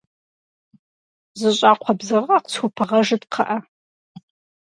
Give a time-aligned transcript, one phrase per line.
[1.39, 3.57] Зы щӏакхъуэ бзыгъэ къысхупыгъэжыт, кхъыӏэ.